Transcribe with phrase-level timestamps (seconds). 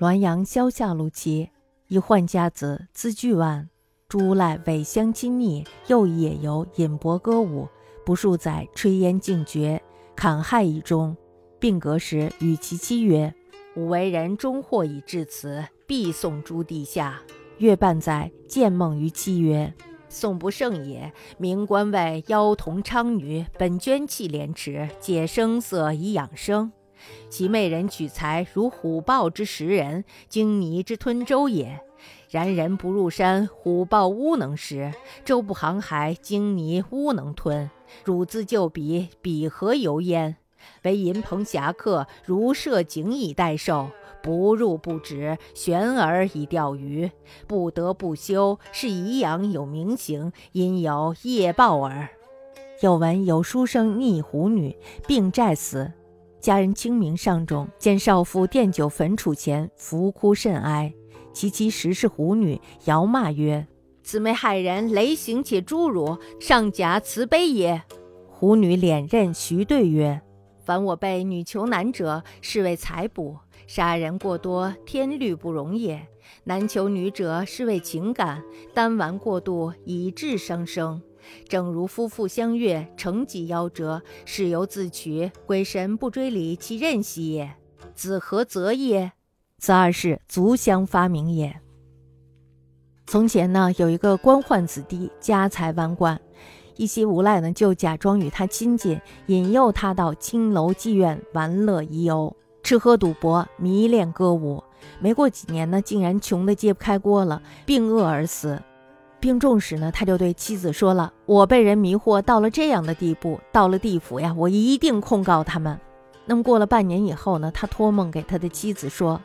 [0.00, 1.50] 滦阳萧下路期，
[1.88, 3.68] 一宦家子字巨万，
[4.08, 7.68] 诸赖伪相亲昵，又以野游饮博歌舞，
[8.02, 9.82] 不数载炊烟尽绝，
[10.16, 11.14] 坎害一中。
[11.58, 13.34] 病革时，与其妻曰
[13.76, 17.20] ：“吾为人终祸已至此，必送诸地下。”
[17.58, 19.70] 月半载，见梦于妻曰
[20.08, 21.12] ：“宋不胜也。
[21.36, 26.72] 名官谓妖童娼女，本捐弃廉耻，解声色以养生。”
[27.28, 31.80] 其媚人取财如虎豹之食人，鲸泥之吞舟也。
[32.30, 34.92] 然人不入山，虎豹乌能食；
[35.24, 37.70] 舟不航海，鲸泥乌能吞。
[38.04, 40.36] 汝自就彼，彼何由焉？
[40.82, 43.90] 唯银鹏侠客，如设井以待兽，
[44.22, 47.10] 不入不止，悬而以钓鱼。
[47.46, 52.08] 不得不休，是以阳有名行，因有夜报耳。
[52.80, 55.92] 有闻有书生溺虎女，并债死。
[56.40, 60.92] 家人清明上冢，见少妇奠酒焚处前，伏哭甚哀。
[61.32, 63.66] 其妻实是狐女，遥骂曰
[64.02, 67.82] ：“姊妹害人，雷行且诛辱，上假慈悲也。”
[68.30, 70.22] 狐女脸认徐对曰
[70.64, 73.34] ：“凡我辈女求男者，是为财补；
[73.66, 76.08] 杀人过多，天律不容也。
[76.44, 78.40] 男求女者，是为情感；
[78.72, 81.02] 单玩过度，以致伤生。”
[81.48, 87.54] 正如夫妇相悦，成己夭折，事由自取，鬼神不追理其任兮也。
[87.94, 89.12] 子何则也？
[89.58, 91.60] 此二世足相发明也。
[93.06, 96.20] 从前呢，有一个官宦子弟，家财万贯，
[96.76, 104.62] 一些无赖呢就假装与他亲近，引诱他到青楼妓院玩乐怡游，吃喝赌博，迷恋歌舞。
[104.98, 108.62] 没过几年呢，竟然穷得揭不开锅了，病饿而死。
[109.20, 115.78] 病重时呢，他就对妻子说了：“我被人迷惑到了这样的地步，到了地府呀，我一定控告他们。”
[116.26, 119.20] 那么过了半年以后呢，他托梦给他的妻子说：“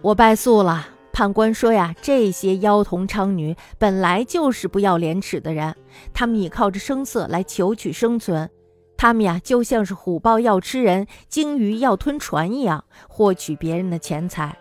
[0.00, 0.86] 我败诉了。
[1.12, 5.74] 判官说呀，这些妖童娼女本来就是不要廉耻的人，
[6.14, 8.48] 他们倚靠着声色来求取生存，
[8.96, 14.56] 他们呀就像是虎豹要吃人，鲸鱼要吞船一样，获取别人的钱财。”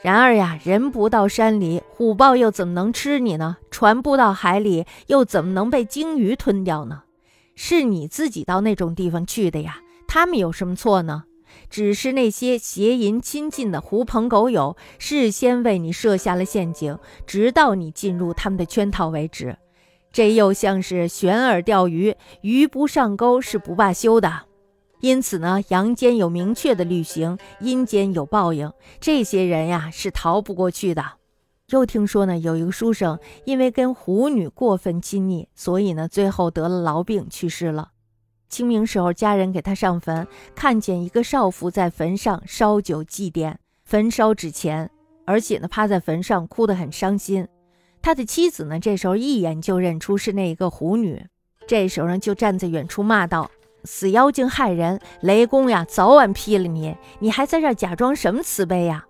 [0.00, 3.56] 然而呀，人不到山里，虎豹又怎么能吃你呢？
[3.70, 7.02] 船不到海里，又怎么能被鲸鱼吞掉呢？
[7.56, 11.24] 是你自己到那种地方去的呀，他们有什么错呢？
[11.68, 19.56] 只是那些邪淫亲近的狐朋狗友，事先为你设下了陷阱，直到你进入他们的圈套为止。
[20.12, 24.42] 这又像是悬饵钓鱼，鱼不上钩是不罢休的。
[25.00, 28.72] 因此呢，阳间有明确的律行，阴间有报应。
[29.00, 31.04] 这些人呀，是逃不过去的。
[31.68, 37.90] 又听说呢，有一个书生因为跟狐女过分亲昵，所以呢，最后得了痨病去世了。
[38.48, 44.90] 清明时候，家人给他上坟，看见一个少妇在坟上烧酒祭奠，焚烧纸钱，
[45.26, 47.46] 而且呢，趴在坟上哭得很伤心。
[48.00, 51.26] 他的妻子呢，这时候一眼就认出是那一个狐女，
[51.66, 53.50] 这时候呢，就站在远处骂道。
[53.84, 56.96] 死妖精害人，雷公呀，早晚劈了你！
[57.20, 59.04] 你还在这假装什么慈悲呀？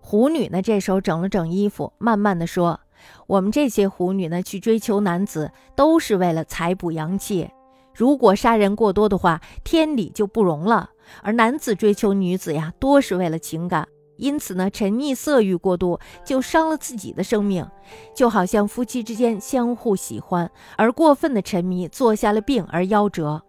[0.00, 0.60] 狐女呢？
[0.60, 2.78] 这时候整了整衣服，慢慢的说
[3.26, 7.48] ：“我们这些狐女呢，去追求男子，都是为了财补阳气。
[7.94, 10.90] 如果杀人过多的话，天理就不容了。
[11.22, 13.88] 而男子追求女子呀，多是为了情感，
[14.18, 17.66] 因此呢，沉溺色欲过度，就伤了自己的生命。
[18.14, 23.42] 就好像夫妻之间相互喜欢，而过分的沉迷，做下了病而夭折。”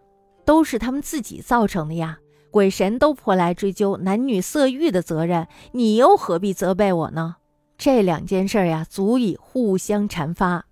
[0.46, 2.18] 都是他们自己造成的呀！
[2.50, 7.36] 鬼神都破来追究男女色欲的责任，你又何必责备我呢？
[7.76, 10.64] 这两件事呀，足以互相阐发。